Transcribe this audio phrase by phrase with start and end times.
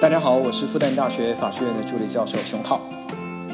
[0.00, 2.88] 大家好，我是复旦大学法学院的助理教授熊浩。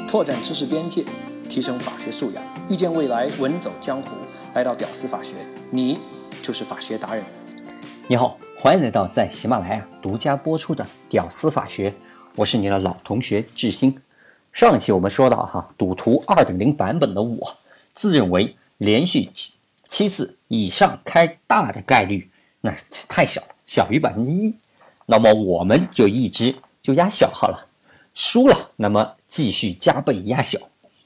[0.07, 1.03] 拓展知识边界，
[1.49, 4.11] 提升法学素养，遇见未来，稳走江湖。
[4.53, 5.37] 来到屌丝法学，
[5.71, 5.99] 你
[6.43, 7.25] 就是法学达人。
[8.07, 11.91] 你好，欢迎来到在喜马拉雅独家播出的《屌丝法学》，
[12.37, 13.99] 我是你的老同学志新。
[14.53, 17.57] 上一期我们说到哈，赌徒二点零版本的我，
[17.95, 19.55] 自认为连续七
[19.89, 22.29] 七次以上开大的概率，
[22.61, 22.71] 那
[23.09, 24.55] 太小，小于百分之一。
[25.07, 27.67] 那么我们就一直就压小好了，
[28.15, 30.59] 输了那么继续加倍压小，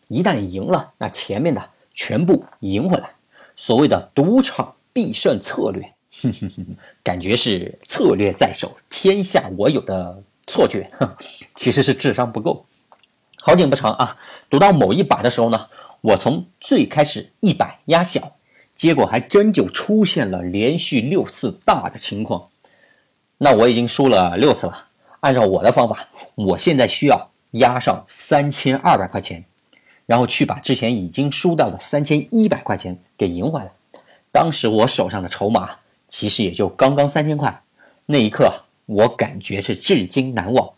[0.09, 3.11] 一旦赢了，那前面的全部赢回来。
[3.57, 5.83] 所谓的赌场必胜策略，
[6.23, 6.67] 哼哼哼
[7.03, 10.91] 感觉是策略在手，天下我有的错觉，
[11.57, 12.65] 其实是智商不够。
[13.41, 14.17] 好景不长啊，
[14.49, 15.69] 赌到某一把的时候呢，
[16.01, 18.37] 我从最开始一百压小，
[18.77, 22.49] 结果还真就出现了连续六次大的情况。
[23.39, 24.87] 那我已经输了六次了。
[25.21, 29.45] 按照我的方法，我现在需要压上三千二百块钱，
[30.07, 33.71] 然后去把之前已经输掉的三千一百块钱给赢回来。
[34.31, 35.71] 当时我手上的筹码
[36.09, 37.63] 其实也就刚刚三千块，
[38.07, 38.53] 那一刻
[38.87, 40.71] 我感觉是至今难忘，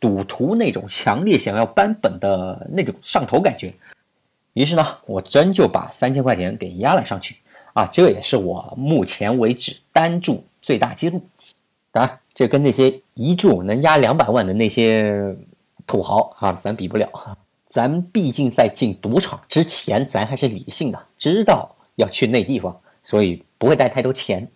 [0.00, 3.72] 赌徒那种强烈想要扳本的那种上头感觉。
[4.54, 7.36] 于是呢，我真就把三千块钱给压了上去
[7.72, 7.86] 啊！
[7.86, 11.20] 这也是我目前为止单注最大记录。
[11.94, 15.14] 当然，这跟那些一注能压两百万的那些
[15.86, 17.08] 土豪啊，咱比不了。
[17.68, 24.50] 咱毕竟在进赌场之前，咱还是理性的，知道要去那地方，所以不会带太多钱。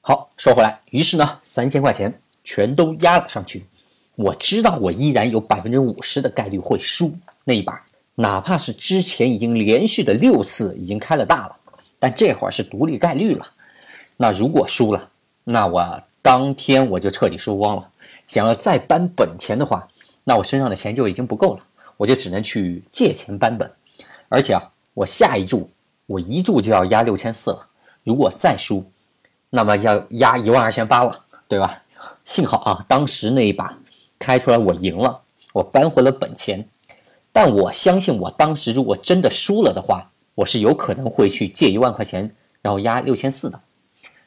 [0.00, 3.66] 好，说回来，于是呢，三千块钱全都压了上去。
[4.14, 11.56] 我知道我依然有百分之五十的概率会输那一把，哪怕是之前已经连续的六次已经开了大了，
[11.98, 13.44] 但这会儿是独立概率了。
[14.16, 15.10] 那如果输了，
[15.42, 16.00] 那我。
[16.26, 17.88] 当天我就彻底输光了，
[18.26, 19.86] 想要再搬本钱的话，
[20.24, 21.62] 那我身上的钱就已经不够了，
[21.96, 23.70] 我就只能去借钱搬本。
[24.28, 25.70] 而且啊，我下一注
[26.06, 27.68] 我一注就要压六千四了，
[28.02, 28.84] 如果再输，
[29.50, 31.16] 那么要压一万二千八了，
[31.46, 31.80] 对吧？
[32.24, 33.78] 幸好啊，当时那一把
[34.18, 35.20] 开出来我赢了，
[35.52, 36.68] 我扳回了本钱。
[37.32, 43.60] 但我相信，我当时如果真的输了的话，我是有可能会去借一万块钱，然后压六千四的。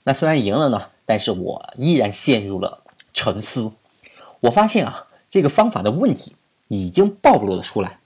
[0.04, 0.82] 那虽然赢了呢。
[1.10, 2.84] 但是我依然陷入了
[3.16, 3.72] 沉思。
[4.42, 6.36] 我发现啊，这个方法的问题
[6.68, 7.98] 已经暴露了出来。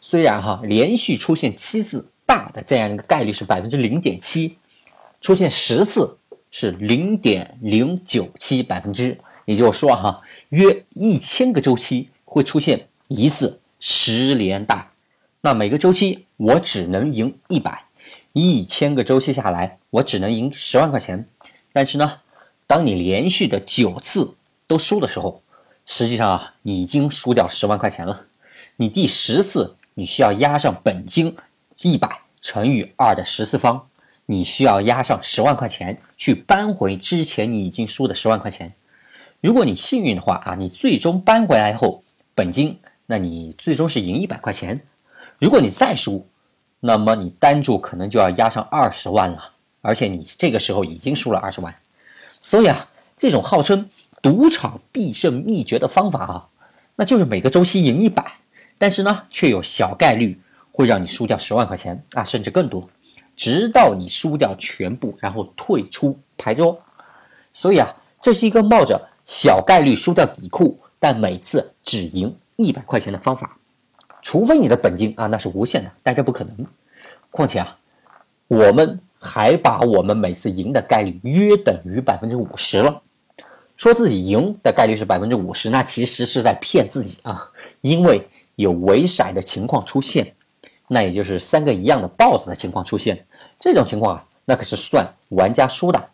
[0.00, 4.56] 虽然哈，连续出现七次大的这样一个概率是百分之零点七，
[5.20, 6.16] 出现十次
[6.50, 14.90] 是零点零九七百分之，也就是说哈，约一千个周期会出现一次十连大。
[15.42, 17.84] 那每个周期我只能赢一百，
[18.32, 21.28] 一千个周期下来，我只能赢十万块钱。
[21.74, 22.20] 但是呢？
[22.68, 24.34] 当你连续的九次
[24.66, 25.42] 都输的时候，
[25.86, 28.26] 实际上啊，你已经输掉十万块钱了。
[28.76, 31.34] 你第十次你需要压上本金
[31.80, 33.88] 一百乘以二的十次方，
[34.26, 38.74] 你需要压上十万块钱去扳回之前你已经输的十万块钱。
[39.40, 44.78] 如果你幸运的话啊，你最终扳回来后本金，那你最终是赢一百块钱。
[45.38, 46.28] 如果你再输，
[46.80, 51.74] 那么你单注可能就要压上二十万了，而且你这个时候已经输了二十万。
[52.40, 53.88] 所以啊，这种号称
[54.22, 56.48] 赌场必胜秘诀的方法啊，
[56.96, 58.24] 那就是每个周期赢一百，
[58.78, 60.40] 但是呢，却有小概率
[60.72, 62.88] 会让你输掉十万块钱啊，甚至更多，
[63.36, 66.80] 直到你输掉全部，然后退出牌桌。
[67.52, 73.56] 所以啊，这是一个冒着小概率输掉底库，但每次只赢一百块钱的方法。
[74.22, 76.66] 除非你的本金啊，那是无限的，但这不可能。
[77.30, 77.76] 况且啊，
[78.46, 79.00] 我们。
[79.18, 83.02] 还把我们每次赢的概率约等于百分之五十了，
[83.76, 87.50] 说自己赢的概率是百分之五十，那其实是在骗自己啊！
[87.80, 90.34] 因为有围骰的情况出现，
[90.86, 93.26] 那也就是三个一样的豹子的情况出现，
[93.58, 96.08] 这种情况啊，那可是算玩家输的。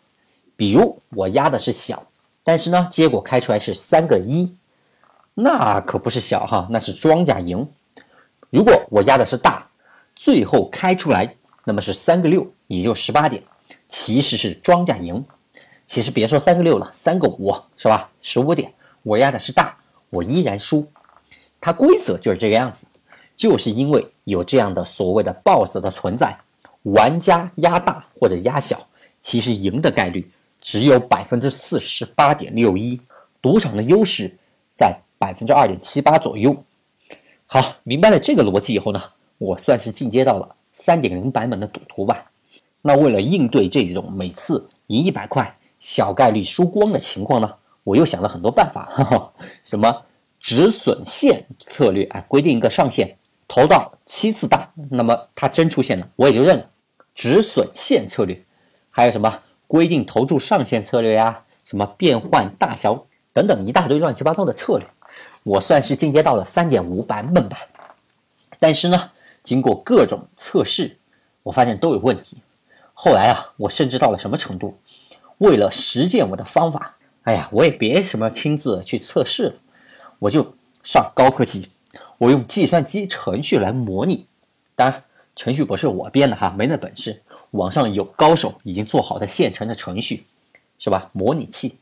[0.55, 2.07] 比如我压的是小，
[2.43, 4.55] 但是呢，结果开出来是三个一，
[5.35, 7.67] 那可不是小哈，那是庄家赢。
[8.49, 9.67] 如果我压的是大，
[10.15, 11.35] 最后开出来。
[11.65, 13.43] 那么是三个六，也就十八点，
[13.89, 15.25] 其实是庄家赢。
[15.85, 18.09] 其实别说三个六了，三个五是吧？
[18.21, 18.73] 十五点，
[19.03, 19.75] 我压的是大，
[20.09, 20.87] 我依然输。
[21.59, 22.85] 它规则就是这个样子，
[23.35, 26.37] 就是因为有这样的所谓的 BOSS 的存在，
[26.83, 28.87] 玩家压大或者压小，
[29.21, 30.31] 其实赢的概率
[30.61, 32.99] 只有百分之四十八点六一，
[33.41, 34.31] 赌场的优势
[34.75, 36.55] 在百分之二点七八左右。
[37.47, 39.01] 好，明白了这个逻辑以后呢，
[39.37, 40.55] 我算是进阶到了。
[40.75, 42.29] 三点零版本的赌徒吧，
[42.81, 47.51] 那为了应对这种每次赢一百块小概率输光的情况呢，
[47.83, 49.33] 我又想了很多办法，哈哈，
[49.63, 50.03] 什么
[50.39, 53.17] 止损线策略啊，规定一个上限，
[53.47, 56.69] 投到七次大，那么它真出现了，我也就认了。
[57.15, 58.43] 止损线策略，
[58.91, 64.85] 还有什么规定投注上限策略呀，什么变换大小等等一大堆乱七八糟的策略，
[65.43, 67.57] 我算是进阶到了三点五版本吧。
[68.59, 69.11] 但是呢，
[69.45, 70.97] 经过各种测试，
[71.43, 72.39] 我发现都有问题。
[72.93, 74.77] 后来啊，我甚至到了什么程度？
[75.37, 79.53] 为了实践我的方法，哎呀，我也别什么亲自去测试了，
[80.19, 80.53] 我就
[80.83, 81.69] 上高科技，
[82.17, 84.27] 我用计算机程序来模拟。
[84.75, 85.01] 当然。
[85.37, 87.21] 程序不是我编的哈，没那本事。
[87.51, 90.25] 网上有高手已经做好的现成的程序，
[90.79, 91.09] 是吧？
[91.11, 91.77] 模拟器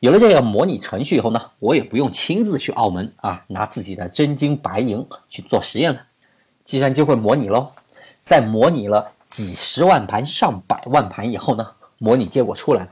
[0.00, 6.04] 有了这个模拟程序以后呢，我也不用亲自去澳门啊，拿自己的真金白银去做实验了。
[6.68, 7.72] 计算机会模拟喽，
[8.20, 11.66] 在模拟了几十万盘、上百万盘以后呢，
[11.96, 12.90] 模拟结果出来了。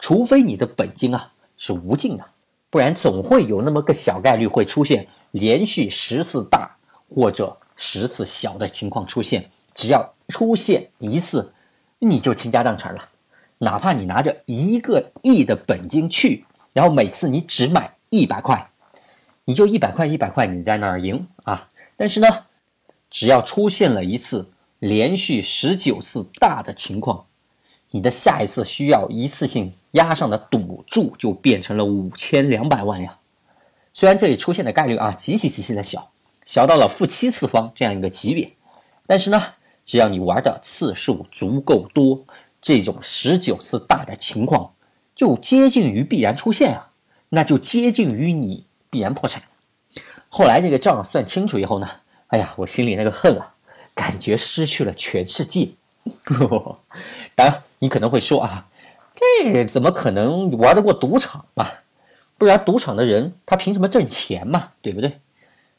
[0.00, 2.24] 除非你的本金啊是无尽的，
[2.68, 6.76] 不然总会有那么个小概率会出现连续十次大
[7.08, 7.56] 或者。
[7.78, 11.52] 十次小的情况出现，只要出现一次，
[11.98, 13.10] 你就倾家荡产了。
[13.58, 18.70] 哪怕你拿着一个亿的本金去，然后每次你只买一百块，
[19.44, 21.68] 你就一百块一百块你在那儿赢啊。
[21.98, 22.26] 但是呢，
[23.10, 27.26] 只要出现了一次连续十九次大的情况，
[27.90, 33.18] 你的下一次需要一次性压上的赌注就变成了五千两百万呀。
[33.94, 36.10] 虽然这里出现的概率啊极其极其的小。
[36.44, 38.52] 小到了负七次方这样一个级别，
[39.04, 39.42] 但是呢，
[39.84, 42.24] 只要你玩的次数足够多，
[42.62, 44.72] 这种十九次大的情况
[45.16, 46.90] 就接近于必然出现啊，
[47.30, 49.42] 那就接近于你必然破产。
[50.28, 51.88] 后来这个账算清楚以后呢，
[52.28, 53.54] 哎呀，我心里那个恨啊，
[53.94, 55.70] 感觉失去了全世界。
[57.34, 58.66] 当然，你可能会说啊，
[59.14, 61.68] 这怎么可能玩得过赌场嘛？
[62.38, 64.70] 不然赌场的人他凭什么挣钱嘛？
[64.82, 65.20] 对不对？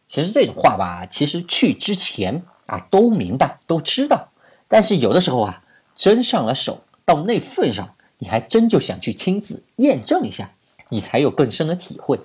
[0.08, 4.30] 其实这种话吧，其实去之前啊都明白都知道，
[4.68, 5.62] 但是有的时候啊，
[5.96, 10.52] 真上了手到那份上，你还真就想去亲自验证一下，
[10.90, 12.20] 你才有更深的体会。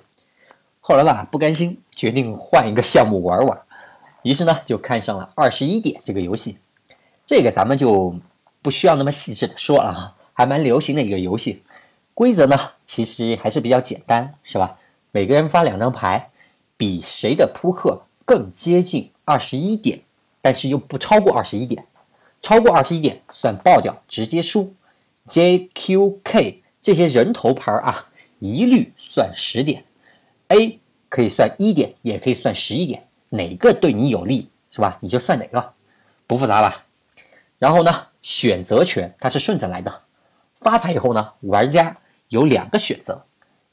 [0.79, 3.61] 后来吧，不甘心，决定换一个项目玩玩，
[4.23, 6.57] 于是呢就看上了二十一点这个游戏。
[7.25, 8.15] 这个咱们就
[8.61, 11.61] 不需要那么细致的说了啊，还蛮流行的一个游戏。
[12.13, 14.77] 规则呢其实还是比较简单，是吧？
[15.11, 16.29] 每个人发两张牌。
[16.75, 20.01] 比谁的扑克更接近二十一点，
[20.41, 21.85] 但是又不超过二十一点，
[22.41, 24.73] 超过二十一点算爆掉，直接输。
[25.27, 28.09] J、Q、K 这些人头牌啊，
[28.39, 29.85] 一律算十点。
[30.49, 34.95] A 可以算一点，也可以算十一点，哪个对你有利是吧？
[35.01, 35.73] 你就算哪个，
[36.27, 36.85] 不复杂吧？
[37.57, 37.91] 然后呢，
[38.21, 40.01] 选择权它是顺着来的。
[40.61, 41.97] 发牌以后呢，玩家
[42.29, 43.19] 有两个选择：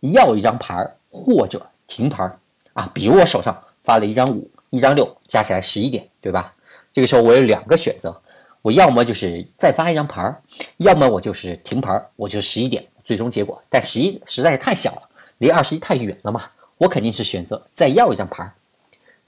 [0.01, 0.75] 要一张牌
[1.11, 2.27] 或者停牌。
[2.73, 6.55] 啊，比如我手上发了一张五，一张六，加起来十一点，对吧？
[6.91, 8.19] 这个时候我有两个选择，
[8.63, 10.35] 我要么就是再发一张牌，
[10.79, 13.63] 要么我就是停牌，我就十一点最终结果。
[13.69, 15.03] 但十一实在是太小了，
[15.37, 16.45] 离二十一太远了嘛，
[16.79, 18.51] 我肯定是选择再要一张牌。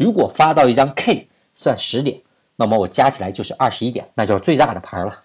[0.03, 2.21] 如果发到一张 K 算十点，
[2.57, 5.23] 那么我加起来就是二十一点，那就是最大的牌了。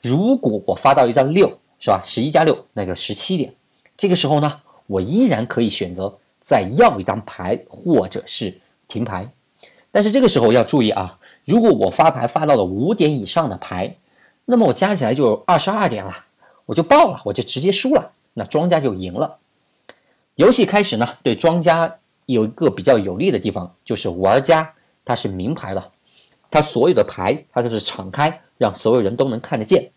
[0.00, 2.00] 如果我发到一张六，是吧？
[2.04, 3.54] 十一加六，那就是十七点。
[3.96, 6.18] 这个时候呢，我依然可以选择。
[6.44, 9.30] 再要一张牌，或者是停牌，
[9.92, 11.20] 但是这个时候要注意啊！
[11.44, 13.94] 如果我发牌发到了五点以上的牌，
[14.46, 16.12] 那么我加起来就二十二点了，
[16.66, 19.38] 我就爆了，我就直接输了，那庄家就赢了。
[20.34, 21.98] 游戏开始呢，对庄家
[22.32, 24.72] 有一个比较有利的地方，就是玩家
[25.04, 25.92] 他是明牌的，
[26.50, 29.90] 他所有的牌他都是敞开，让所有人都能看得见，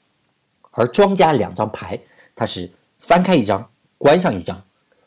[0.72, 2.00] 而庄家两张牌
[2.36, 4.62] 他是翻开一张，关上一张。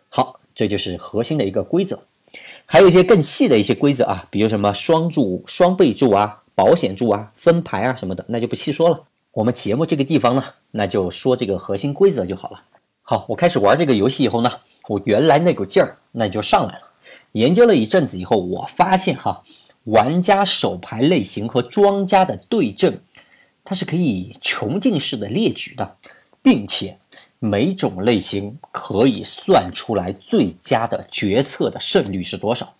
[0.08, 0.34] 好。
[0.58, 2.02] 这就是核心的一个规则，
[2.66, 9.04] 还有一些更细的一些规则啊，比如什么双注、双倍注啊、保险注啊、分牌啊什么的，那就不细说了。
[9.30, 10.42] 我们节目这个地方呢，
[10.72, 12.60] 那就说这个核心规则就好了。
[13.02, 14.50] 好，我开始玩这个游戏以后呢，
[14.88, 16.87] 我原来那股劲儿那就上来了。
[17.32, 19.42] 研究了一阵子以后，我发现哈，
[19.84, 23.00] 玩家手牌类型和庄家的对阵，
[23.64, 25.96] 它是可以穷尽式的列举的，
[26.42, 26.98] 并且。
[27.40, 32.74] 每种类型可以算出来最佳的决策的胜率是多少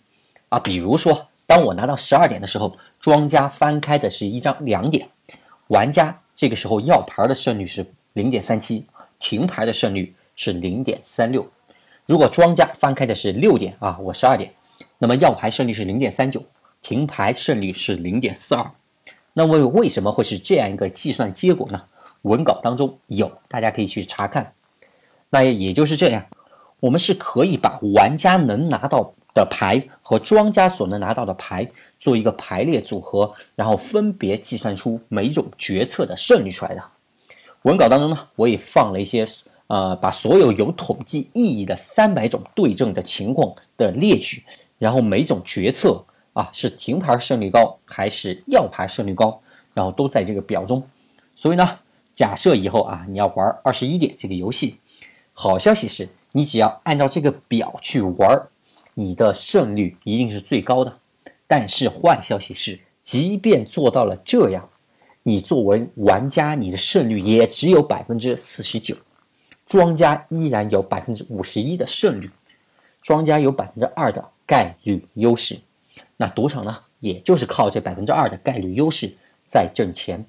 [0.49, 0.59] 啊？
[0.59, 5.07] 比如说，当我拿到十二点的时候，庄家翻开的是一张两点，
[5.67, 8.83] 玩家这个时候要牌的胜率是零点三七，
[9.17, 11.49] 停牌的胜率是零点三六。
[12.09, 14.51] 如果庄家翻开的是六点啊，我十二点，
[14.97, 16.43] 那么要牌胜率是零点三九，
[16.81, 18.71] 停牌胜率是零点四二。
[19.33, 21.83] 那为为什么会是这样一个计算结果呢？
[22.23, 24.53] 文稿当中有，大家可以去查看。
[25.29, 26.25] 那也就是这样，
[26.79, 36.83] 我们是可以把玩家能拿到的牌和庄家所能拿到的牌做一个排列组合，然后分别计算出每一种决策的胜率出来的。
[37.61, 39.27] 文稿当中呢，我也放了一些，
[39.69, 44.43] 呃，把所有有统计意义的三百种对症的情况的列举，
[44.79, 49.39] 然后每种决策啊是停牌胜率高还是要牌胜率高，
[49.75, 50.83] 然后都在这个表中。
[51.35, 51.79] 所以呢，
[52.15, 54.77] 假设以后啊你要玩二十一点这个游戏，
[55.33, 58.41] 好消息是你只要按照这个表去玩，
[58.95, 60.97] 你的胜率一定是最高的。
[61.45, 64.67] 但是坏消息是，即便做到了这样。
[65.21, 68.95] 你作为玩家，你的胜率也只有百分之四十九，
[69.69, 72.29] 庄家依然有百分之五十一的胜率，
[73.03, 75.59] 庄家有百分之二的概率优势，
[76.17, 79.13] 那赌场呢，也就是靠这百分之二的概率优势
[79.47, 80.25] 在挣钱。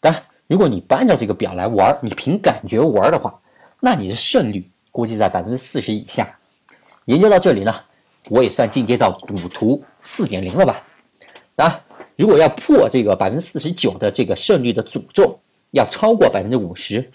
[0.00, 3.38] 当然，如果你不按照这个表来玩，你凭感觉玩的话，
[3.78, 6.34] 那你的胜率估计在百分之四十以下。
[7.04, 7.74] 研究到这里呢，
[8.30, 10.82] 我也算进阶到赌徒四点零了吧？
[11.54, 11.80] 当然。
[12.14, 15.38] 如果要破这个百分之四十九的这个胜率的诅咒，
[15.72, 17.10] 要超过百分之五十，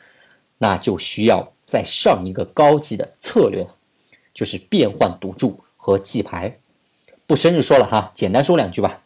[0.58, 3.68] 那就需要再上一个高级的策略，
[4.34, 6.58] 就是变换赌注和记牌。
[7.26, 9.04] 不深入说了哈，简单说两句吧，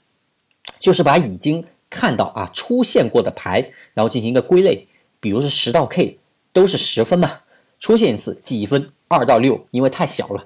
[0.79, 4.87] 就是把已经看到啊出现过的牌，然后进行一个归类，
[5.19, 6.19] 比如是十到 K
[6.53, 7.39] 都是十分嘛，
[7.79, 10.45] 出现一次记一分，二到六因为太小了，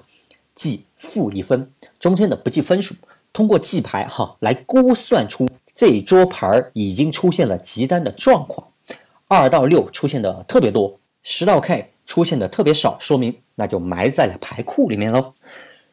[0.54, 1.70] 记负一分，
[2.00, 2.94] 中间的不计分数。
[3.32, 8.66] 通过记牌哈来估算出这一桌牌已经出现了急单的状况，
[9.28, 15.34] 二到六出现的特别多，十到 K 出现的特别少，说明那就埋在了牌库里面喽。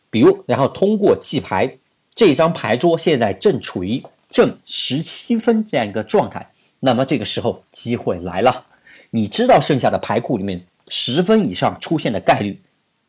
[0.09, 1.77] 比如，然后通过记牌，
[2.13, 8.65] 这张牌桌现在正处于正十七分这样一个状态，那么这个时候机会来了，
[9.09, 12.61] 你知道剩下的牌库里面十分以上出现的概率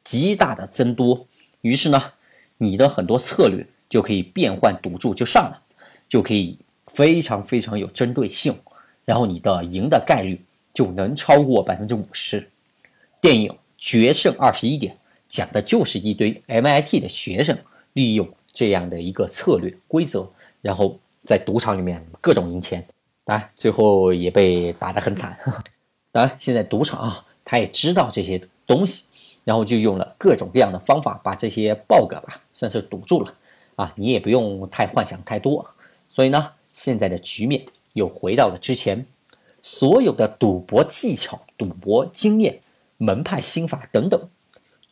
[0.02, 1.26] 极大的增多，
[1.60, 2.12] 于是呢，
[2.58, 3.66] 你的很多策略。
[3.86, 5.62] 就可以变换赌注就上了，
[6.08, 8.58] 就可以非常非常有针对性，
[9.04, 10.40] 然后你的赢的概率
[10.72, 12.48] 就能超过百分之五十。
[13.20, 14.94] 电影《决胜二十一点》
[15.28, 17.58] 讲的就是一堆 MIT 的学生
[17.92, 20.28] 利用这样的一个策略规则，
[20.60, 22.86] 然后在赌场里面各种赢钱，
[23.24, 25.38] 当然最后也被打得很惨。
[26.12, 29.04] 当然现在赌场啊，他也知道这些东西，
[29.42, 33.34] 然后就用了各种各样的方法把这些 bug 吧算是堵住了。
[33.76, 35.68] 啊，你也不用太幻想太多，
[36.08, 39.06] 所以呢，现在的局面又回到了之前，
[39.62, 42.60] 所有的赌博技巧、赌博经验、
[42.98, 44.28] 门派心法等等，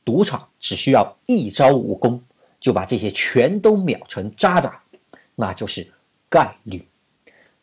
[0.04, 2.22] 赌场只需要一招武功
[2.58, 4.82] 就把这些全都秒成渣渣，
[5.34, 5.92] 那就是
[6.30, 6.88] 概率。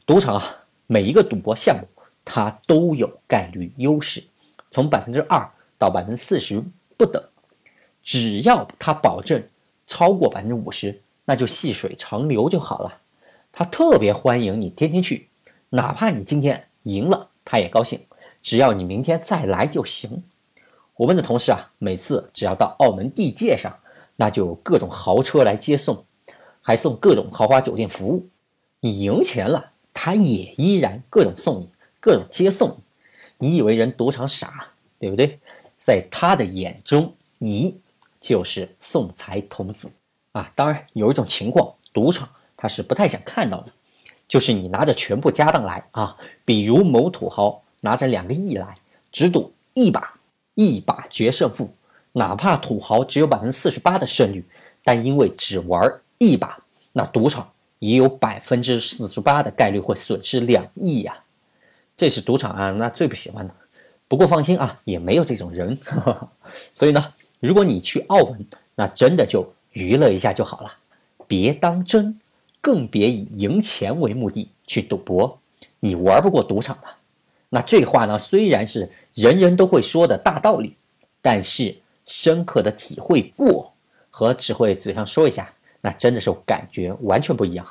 [0.05, 1.87] 赌场啊，每一个赌博项目
[2.23, 4.23] 它都有概率优势，
[4.69, 6.63] 从百分之二到百分之四十
[6.95, 7.23] 不等，
[8.03, 9.43] 只要它保证
[9.87, 11.01] 超过百分之五十。
[11.25, 13.01] 那就细水长流就好了，
[13.51, 15.28] 他特别欢迎你天天去，
[15.69, 18.05] 哪怕你今天赢了，他也高兴，
[18.41, 20.23] 只要你明天再来就行。
[20.95, 23.79] 我们的同事啊，每次只要到澳门地界上，
[24.15, 26.03] 那就有各种豪车来接送，
[26.61, 28.27] 还送各种豪华酒店服务。
[28.81, 33.47] 你赢钱了，他也依然各种送你，各种接送你。
[33.47, 35.39] 你以为人赌场傻，对不对？
[35.77, 37.79] 在他的眼中，你
[38.19, 39.89] 就是送财童子。
[40.33, 43.71] 啊，当然有一种情况，赌场他是不太想看到的，
[44.29, 48.77] 就是你拿着全部家当来啊，比如某土豪拿着两个亿来，
[49.11, 50.17] 只赌一把，
[50.55, 51.69] 一把决胜负，
[52.13, 54.45] 哪怕土豪只有百分之四十八的胜率，
[54.85, 61.17] 但因为只玩一把，那赌场也有百分之四十八的概率会损失两亿呀，
[61.97, 63.53] 这是赌场啊，那最不喜欢的。
[64.07, 65.77] 不过放心啊，也没有这种人，
[66.73, 68.45] 所以呢，如果你去澳门，
[68.75, 69.51] 那真的就。
[69.73, 70.73] 娱乐一下就好了，
[71.27, 72.19] 别当真，
[72.61, 75.39] 更别以赢钱为目的去赌博。
[75.79, 76.87] 你玩不过赌场的。
[77.49, 80.75] 那这话呢，虽然是人人都会说的大道理，
[81.21, 83.71] 但是深刻的体会过
[84.09, 87.65] 和只会嘴上说一下，那真的是感觉完全不一样。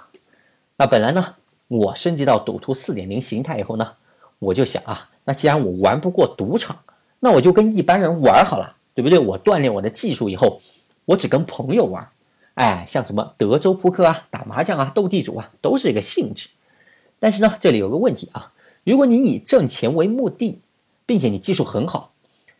[0.77, 1.37] 那本来呢，
[1.69, 3.93] 我升级到赌徒四点零形态以后呢，
[4.39, 6.79] 我就想啊，那既然我玩不过赌场，
[7.21, 9.19] 那我就跟一般人玩好了，对不对？
[9.19, 10.61] 我锻炼我的技术以后。
[11.05, 12.07] 我只跟朋友玩，
[12.59, 16.49] 哎，像什么德州扑克啊、打麻将啊、斗地主啊，都是一个性质。
[17.21, 20.61] 但是呢，这里有个问题啊，如果你以挣钱为目的，
[21.07, 22.13] 并且你技术很好，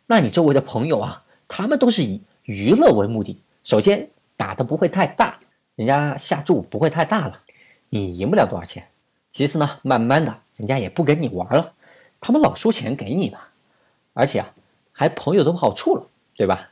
[0.07, 3.41] 那你周围的朋友啊，他们都是以娱乐为目的。
[3.65, 5.41] 首先打的不会太大，
[5.75, 7.43] 人家下注不会太大了，
[7.89, 8.87] 你赢不了多少钱。
[9.33, 11.73] 其次呢，慢慢的人家也不跟你玩了，
[12.21, 13.41] 他们老输钱给你嘛，
[14.15, 14.55] 而且啊，
[14.93, 16.71] 还朋友都不好处了，对吧？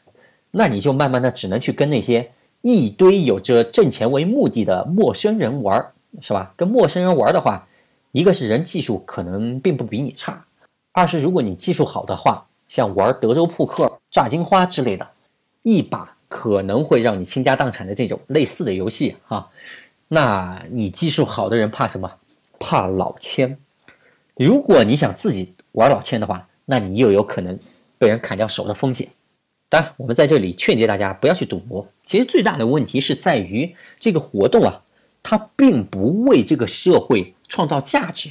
[0.53, 2.31] 那你就慢慢的只能去跟那些
[2.69, 6.53] 一堆有着挣钱为目的的陌生人玩，是吧？
[6.57, 7.65] 跟陌生人玩的话，
[8.11, 10.45] 一个是人技术可能并不比你差，
[10.91, 15.07] 二是如果你技术好的话，像玩德州扑克、炸金花之类的，
[15.63, 19.49] 一把可能会让你倾家荡产的这种类似的游戏哈，
[20.09, 22.11] 那你技术好的人怕什么？
[22.59, 23.57] 怕老千。
[24.35, 27.57] 如果你想自己玩老千的话，那你又有可能
[27.97, 29.09] 被人砍掉手的风险。
[29.69, 31.87] 当然，我们在这里劝诫大家不要去赌博。
[32.05, 34.83] 其实最大的问题是在于这个活动啊，
[35.23, 38.31] 它并不为这个社会创造价值，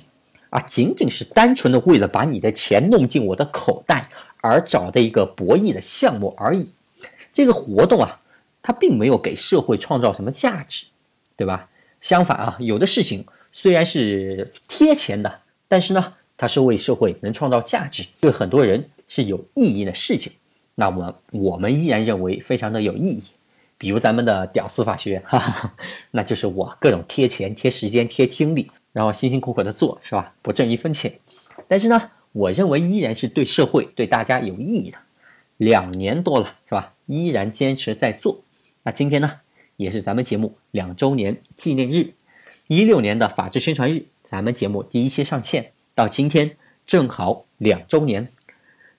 [0.50, 4.10] 啊，仅仅是单纯的为了把你的钱弄进我的口袋
[4.42, 6.74] 而找的一个博弈的项目而已。
[7.34, 8.22] 这个活动啊，
[8.64, 10.86] 它并没有给社会创造什么价值，
[11.36, 11.70] 对吧？
[12.00, 20.32] 相反啊，有的事情虽然是贴钱的，但是呢，它是为社会能创造价值，对很多人是有意义的事情。
[20.76, 23.24] 那么我们依然认为非常的有意义，
[23.78, 25.74] 比如咱们的屌丝法学，哈哈，
[26.12, 30.34] 那就是我各种贴钱、贴时间、贴精力，然后辛辛苦苦的做，是吧？
[30.42, 31.20] 不挣一分钱，
[31.68, 34.98] 但是呢，我认为依然是对社会、对大家有意义的。
[35.58, 36.94] 两年多了，是吧？
[37.06, 38.44] 依然坚持在做。
[38.84, 39.40] 那今天呢，
[39.78, 42.14] 也是咱们节目两周年纪念日，
[42.68, 48.28] 一六年的法制宣传日，咱们节目第一期上线到今天正好两周年。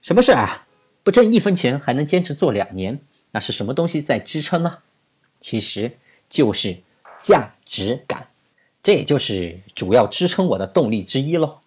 [0.00, 0.65] 什么事啊？
[1.06, 2.98] 不挣一分钱还能坚持做两年，
[3.30, 4.78] 那是什么东西在支撑呢？
[5.40, 5.92] 其实
[6.28, 6.78] 就是
[7.16, 8.26] 价值感，
[8.82, 11.58] 这也就是主要支撑我的动力之一喽。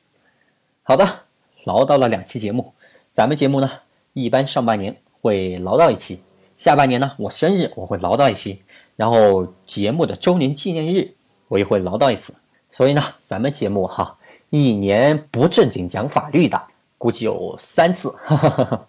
[0.83, 1.21] 好的，
[1.63, 2.73] 唠叨了两期节目，
[3.13, 3.71] 咱们节目呢
[4.11, 6.21] 一般上半年会唠叨一期，
[6.57, 8.61] 下半年呢我生日我会唠叨一期，
[8.97, 11.13] 然后节目的周年纪念日
[11.47, 12.35] 我也会唠叨一次。
[12.69, 14.17] 所以呢，咱们节目哈
[14.49, 16.61] 一年不正经讲法律的。
[16.99, 18.85] 估计有三次，哈哈哈哈。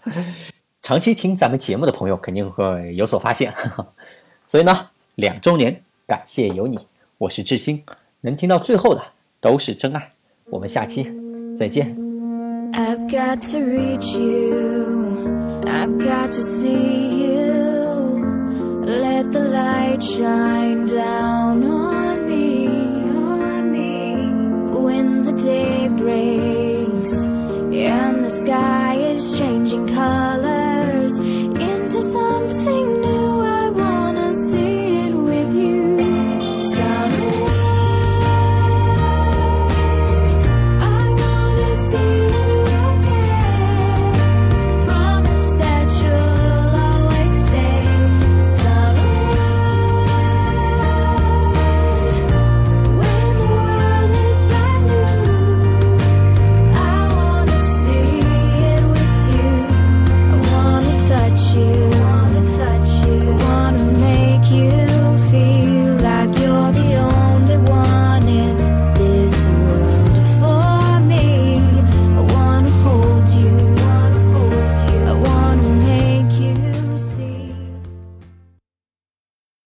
[0.82, 3.86] 长期听咱们节目的朋友肯定会有所发现，哈哈。
[4.46, 6.78] 所以呢，两周年感谢有你，
[7.16, 7.82] 我是志兴，
[8.20, 9.00] 能听到最后的
[9.40, 10.10] 都是真爱，
[10.46, 11.10] 我们下期
[11.56, 11.96] 再见。
[12.72, 17.40] I've got to reach you，I've got to see you。
[18.84, 26.49] Let the light shine down on me，on me，when the day breaks。
[28.40, 28.79] sky.